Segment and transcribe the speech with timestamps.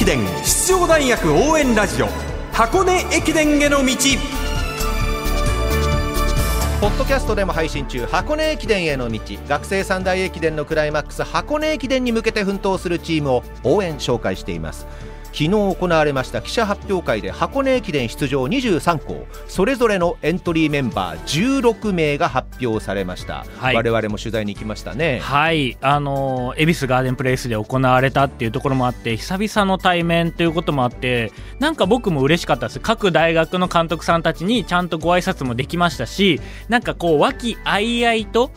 [0.00, 2.06] 駅伝出場大学応援ラジオ
[2.52, 3.94] 箱根駅伝への道。
[6.80, 9.20] ポッドキャストでも配信中箱根駅伝への道。
[9.46, 14.86] 学生三大駅伝のクライマックス箱根駅伝に向けて奮闘するチームを応援紹介しています。
[15.32, 25.20] 昨日行われました記者発表会で箱根駅伝出場23校それぞれのエントリーメンバー16名が発表されました、はい、我々も取材に行きましたね。
[25.20, 25.76] はい。
[25.80, 32.80] あの恵比寿ガーデンプレイスで行われたっていうところもあって久々の対面ということもあってなんか僕も嬉しかったです。
[32.80, 38.50] 各大学の監督さんたちにちゃんとご挨拶もできましたしなんかこう和気あいあいと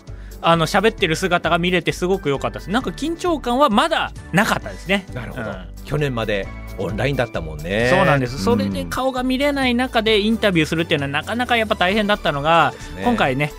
[0.43, 2.69] あの喋ってる姿が見れてすごく良かったです。
[2.69, 5.05] なんか緊張感はまだなかったですね。
[5.13, 6.47] なるほど、うん、去年まで
[6.77, 7.89] オンラインだったもんね。
[7.89, 13.51] そうなんです、それで顔が見れない中でインタビューするっていうのはなかなかやっぱ大変だったのが、ね、今回ね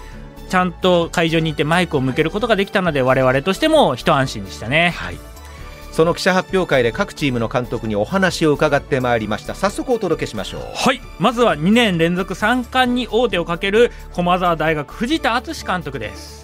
[0.48, 4.90] ちゃんと会場に行ってマイクを向けることができたので我々としても一安心でしたね。
[4.96, 5.18] はい。
[5.90, 9.54] その記者発表会で各チームの監督にお話を伺ってまいりました。
[9.54, 10.60] 早速お届けしましょう。
[10.74, 11.00] はい。
[11.20, 16.43] まずは2年連続3冠に王手をかける駒澤大学藤田敦監督です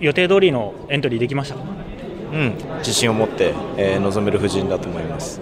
[0.00, 1.56] 予定通りのエントリーできました？
[1.56, 5.40] うん自信を持って、えー、臨める布陣だと思います。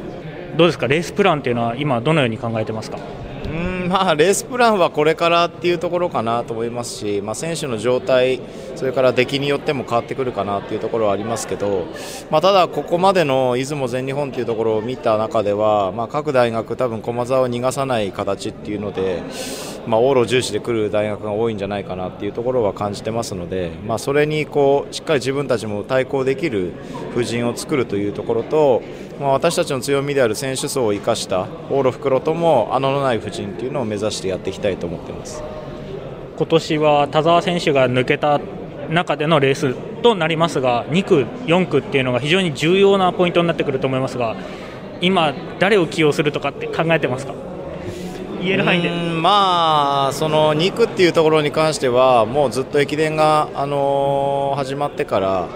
[0.57, 0.89] どうですか？
[0.89, 2.99] レースプランっていうのは今どのように考えてますか？
[3.45, 8.41] うんまあ、レースプランはこれからっていうところかなと思いますし、まあ、選手の状態、
[8.77, 11.87] それから出来によっても変わってくるかなっていうところはありますけど、
[12.31, 19.23] まあ、ただ、ここまでの出雲、全日本というところを見た中では、まあ、各大学、多分駒澤を逃がさない形っていうので、
[19.89, 26.73] まあ、往路重視で来る大学が多いんじゃないかなっていうところは感じてますので、まあ、それにこうしっかり自分たちも対抗できる
[27.15, 28.83] 布陣を作るというところと、
[29.19, 35.43] まあ、私たちの強みである選手層を生かした往路袋とも穴のない布陣というのを目指してやっていきたいと思ってます。
[36.37, 38.41] 今年は田澤選手が抜けた
[38.91, 44.37] 中でのレースとなりますが2区、4区っていうのが非常に重要なポイントになってくると思いますが
[45.01, 47.35] 今、誰を起用するとかって考えてますか？
[48.41, 55.49] 言える範囲でまあその2区っていうところに関してはもうずっと駅伝が、あのー、始まってから、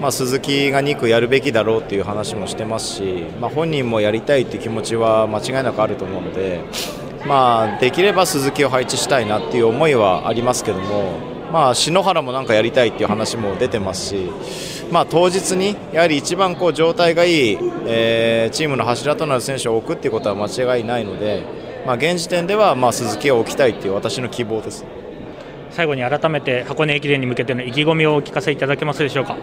[0.00, 6.62] まあ、鈴木が2区やるべきだろうっていう話もしてますし、まあ、本人もやりたいっていう気持ちは間違いなくあると思うので、
[7.26, 11.18] まあ、できれば鈴木を配置したいなっていう思いはありますけども、
[11.52, 14.30] まあ、篠原もなんかやりたいっていう話も出てますし、
[14.90, 21.69] まあ、当日にやはり一番こう状態がいい、えー、チームの柱となる選手を置くっていうことは間違いないので。
[21.86, 24.84] まあ、現時点ではまあ鈴木を置きたいという私の希望です。
[25.70, 29.36] 最後に改めて箱根駅伝に向けての意気込みをお聞かせいただけますでしょうか、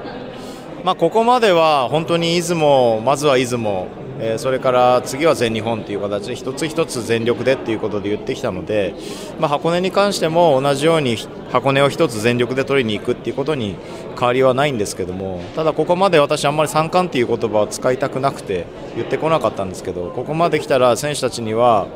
[0.83, 3.87] まあ、ここまでは本当に出雲、まずは出雲、
[4.19, 8.95] え、それから次は全日本という形で一つ一つ全力でということで言ってきたので、
[9.39, 11.17] ま、箱根に関しても同じように
[11.51, 13.75] 箱根を一つ全力で取りに行くということに
[14.17, 21.87] 変わりはないんですけどもただ、ここまで私あんまり三冠という言葉を使いたくなくて言ってこなかったんですけどここまで来たら選手たちには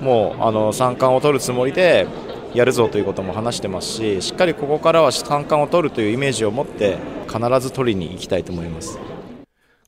[0.00, 2.06] もうあの三冠を取るつもりで
[2.54, 8.98] やるぞということも話してますししっかりここからは三冠を取るというイメージを持って必ず取りに行きたいと思います。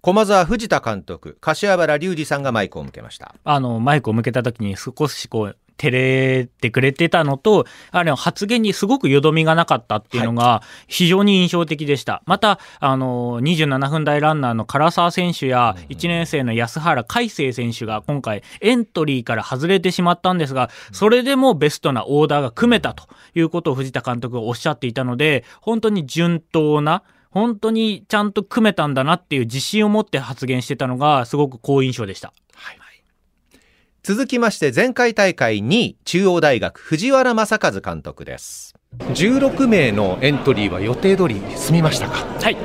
[0.04, 3.34] 駒澤藤田監督柏原隆二さんがマイクを向けました。
[3.42, 12.12] あのマイクを向けた時に少しこう照れてくれてたのと、あれ発言にすごくよどみがなかったっていうのが非常に印象的でした。
[12.12, 23.04] はい、また、あの、27分台ランナーの唐沢選手や1年生の安原海星選手が今回エントリーから外れてしまったんですが、それでもベストなオーダーが組めたと
[23.34, 32.32] いうことを藤田監督がおっしゃっていたので、本当に順当な、本当にちゃんと組めたんだなっていう自信を持って発言してたのがすごく好印象でした。
[34.04, 38.74] 続きまして前回大会2位中央大学藤原正和監督です。
[38.98, 42.24] 16名のエントリーは予定通り済みましたか？
[42.40, 42.56] はい。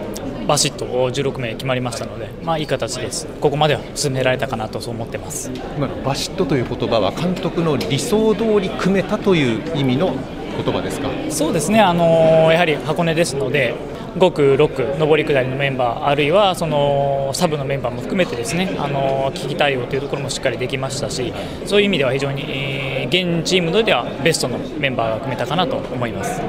[0.48, 5.52] バシッと16名決まりましたので、まあ、いい形です、ここまでは進められたかなとそう思ってます。
[5.78, 10.16] 今のバシッとという言葉は、監督の理想通り組めたという意味の
[10.64, 11.10] 言葉ですか？
[11.30, 13.76] そうですね、あのー、やはり箱根ですので、
[14.16, 21.34] 5区、6区、上り下りのメンバー、あるいはそのサブのメンバーも含めてですねあの危機対応というところもしっかりできましたし、
[21.66, 26.42] そういう意味では非常に、えー、現チームではベストのメンバーが組めたかなと思います。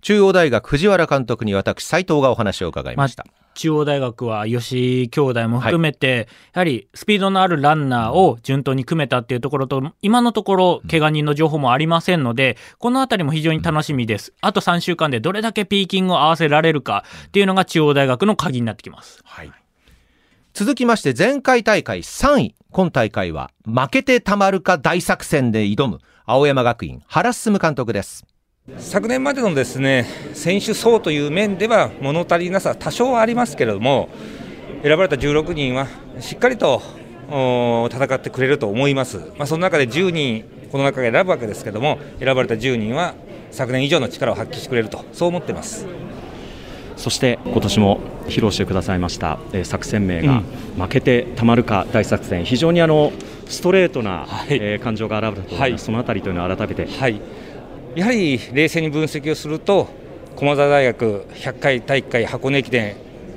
[0.00, 6.26] 中央大学藤原監督に私斉藤がお話を伺いました、ま、中央大学は吉兄弟も含めて、はい、や
[6.60, 19.52] はりスピードのあるランナーを順当に組めたっていうところと今のところ怪我人の情報もありませんので、この辺りも非常に楽しみです、あと3週間でどれだけピーキングを合わせられるかっていうのが中央大学の鍵になってきます、はい、
[20.52, 22.54] 続きまして前回大会3位。
[22.74, 28.26] 今大会は負けてたまるか大作戦で挑む青山学院原進監督です
[28.78, 34.08] 昨年までのですね選手層という面では物足りなさ多少はありますけれども
[34.82, 35.86] 選ばれた16人は
[36.20, 36.80] しっかりと
[37.28, 43.14] 戦ってくれると思います、まあ、その中で10人、この中から選ぶわけですけども、選ばれた10人は
[43.50, 45.86] 昨年以上の力を発揮してくれると、そう思ってます。
[46.96, 50.42] そして今年も披露してくださいました、えー、作戦名が、
[50.78, 53.12] 負けてたまるか大作戦、非常にあの
[53.46, 57.20] ストレートな、はい、えー、感情が現れたと思います、はい、そのあたりというのは改めて、はい、
[57.94, 59.88] やはり冷静に分析をすると、
[60.36, 62.96] 駒澤大学100回大会箱根駅伝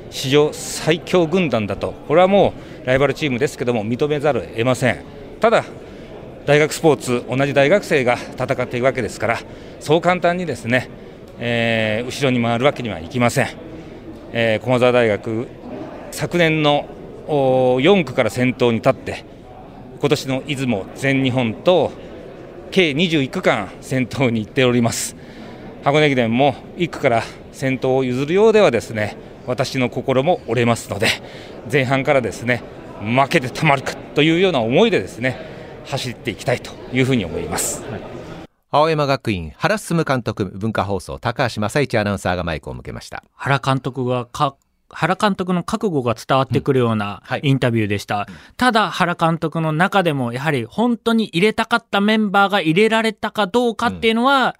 [0.09, 5.03] 史上最強軍団だと、これはもうライバルチームですけども、認めざるを得ません。
[5.39, 5.63] ただ
[6.45, 9.39] 大学スポーツ、同じ大学生が戦っているわけですから、
[9.79, 10.89] そう簡単にですね、
[11.39, 13.47] えー、後ろに回るわけにはいきません、
[14.33, 15.47] えー、駒澤大学
[16.11, 16.87] 昨年の
[17.27, 19.25] 4区から先頭に立って
[19.99, 21.91] 今年の出雲全日本と
[22.71, 25.15] 計21区間先頭に行っております
[25.83, 31.07] 箱根駅伝も1区から先頭を譲るようではですね私の心も折れますので
[31.71, 32.61] 前半からですね
[33.01, 35.37] 負けてたまるかというような思いでですね
[35.85, 37.83] 走っていきたいというふうに思います。
[37.83, 38.17] はい
[38.69, 44.57] 青山学院原進監督文化放送高橋正一アナウンサーがマイクを向けました原監督がか
[44.89, 48.21] 原監督の覚悟が伝わってくるようなインタビューでした、うん。
[48.21, 54.55] はい、ただ原監督の中でもやはり本当に入れたかったメンバーが入れられたかどうかっていうのは、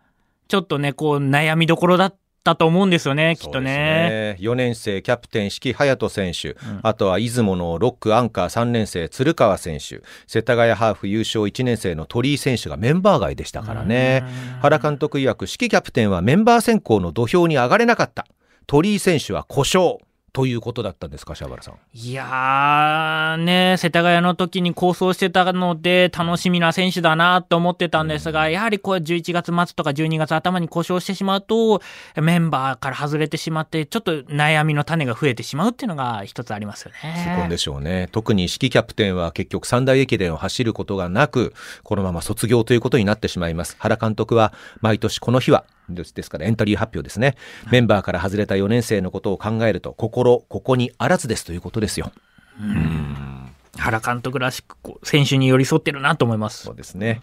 [0.47, 2.15] ちょっとねこう悩みどころだっ
[2.51, 4.37] ったと思うんですよね、きっとね。
[4.37, 4.37] ね。
[4.39, 14.23] 4年生キャプテン、四季隼人選手、うん、あとは出雲の6区アンカー3年生、鶴川選手、世田谷ハーフ優勝1年生の鳥居選手がメンバー外でしたからね。
[14.61, 18.25] 原監督曰く、四季キャプテンはメンバー選考の土俵に上がれなかった。
[18.65, 19.99] 鳥居選手は故障。
[20.37, 21.79] ということだったんですか、柴原さん。
[21.95, 31.81] いやー、ね、世田谷の時に構想してたので、楽しみな選手だなと思ってたんですが、うん、やはりこう11月末とか12月頭に故障してしまうと、
[32.21, 37.35] メンバーから外れてしまって、ちょっと悩みの種が増えてしまうっていうのが一つありますよね。
[37.35, 38.07] そこでしょうね。
[38.11, 43.75] 特に指揮キャプテンは結局三大駅伝を走ることがなく、このまま卒業ということになってしまいます。
[43.79, 47.35] 原監督は毎年この日はですからエントリー発表ですね、
[47.71, 52.11] メンバーから外れた4年生のことを考えると心ここにあらずですということですよ。
[52.59, 56.63] うん原監督らしく選手に寄り添ってるなと思います。
[56.63, 57.21] そうですね。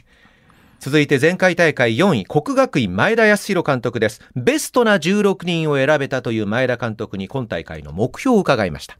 [0.81, 4.21] 続いて前回大会4位、国学院前田康弘監督です。
[4.37, 8.97] ベストな16人を選べたという前田監督に今大会の目標を伺いました。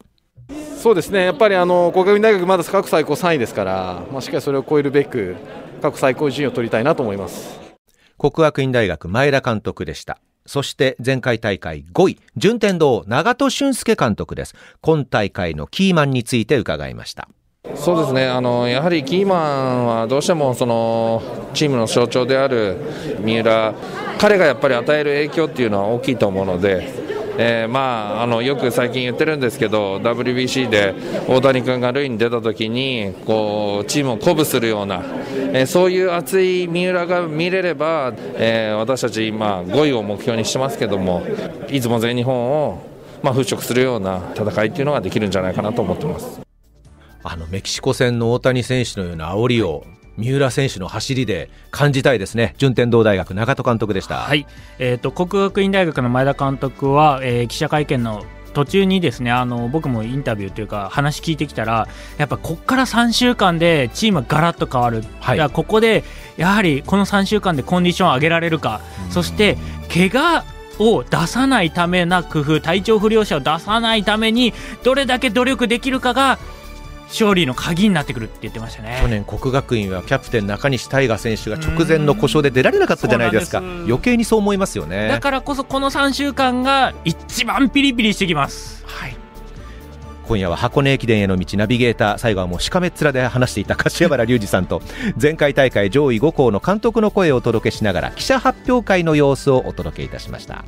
[0.77, 5.35] そうですね、やっぱりあの国学院大学まだ過去最高3位ですから、まあ、しっかりそれを超えるべく、
[5.81, 7.64] 過去最高順位を取りたいなと思います。
[8.17, 10.19] 国学院大学前田監督でした。
[10.45, 14.55] そして前回大会5位、順天堂長戸俊介監督です。
[14.79, 17.27] 今大会のキーマンについて伺いました。
[17.75, 21.23] そうですねあのやはりキーマンはどうしてもその
[21.55, 22.77] チームの象徴である
[23.19, 23.73] 三浦、
[24.17, 26.87] 彼がやっぱり与える影響っていうのは大きいと思うので、
[27.37, 30.93] えー、まあ、あのよく最近言ってるんですけど WBC で
[31.27, 35.03] 大谷君が塁に出た時にこうチームを鼓舞するような、
[35.53, 41.23] えー、そういう熱い三浦が見れれば、えー、私たち今5位を目標にしてますけども
[41.67, 42.81] 出雲全日本を、
[43.21, 46.41] まあ、払拭するような戦いっていうのができるんじゃないかなと思ってます。
[47.27, 49.83] あのメキシコ戦の大谷選手のような煽りを
[50.17, 52.55] 三浦選手の走りで感じたいですね。
[52.57, 54.17] 順天堂大学長戸監督でした。
[54.17, 54.45] はい、
[54.79, 66.05] えーと、国学院大学の前田監督は、えー、記者会見の途中にですねあの僕もインタビューというか話聞いてきたらやっぱここから3週間でチームがガラッと変わる、はい、ここで
[66.37, 68.81] やはりこの3週間でコンディションを上げられるか。
[69.11, 69.57] そして
[69.93, 70.45] 怪我
[70.79, 74.53] を出さないためな工夫体調不良者を出さないために
[74.83, 76.39] どれだけ努力できるかが
[77.07, 78.99] 勝利の鍵になってくるって言ってましたね。
[79.01, 83.59] 去年、国学院はキャプテン中西大賀選手が直前の故障で出られなかったじゃないですか。
[83.59, 85.07] 余計にそう思いますよね。
[85.07, 88.83] だからこそこの3週間が一番ピリピリしてきます。
[88.85, 89.15] はい。
[90.27, 94.81] 今夜は箱根駅伝への道ナビゲーター最後はもうしかめっ面で話していた柏原隆二さんと
[95.21, 100.65] 前回大会上位5校の監督の声をお届けしながら記者発表会の様子をお届けいたしました。